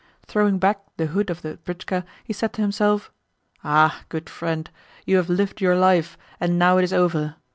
Throwing 0.25 0.57
back 0.57 0.83
the 0.97 1.05
hood 1.05 1.29
of 1.29 1.43
the 1.43 1.57
britchka, 1.57 2.03
he 2.23 2.33
said 2.33 2.53
to 2.53 2.61
himself: 2.63 3.11
"Ah, 3.63 4.01
good 4.09 4.31
friend, 4.31 4.67
you 5.05 5.17
have 5.17 5.29
lived 5.29 5.61
your 5.61 5.75
life, 5.75 6.17
and 6.39 6.57
now 6.57 6.79
it 6.79 6.83
is 6.83 6.91
over! 6.91 7.35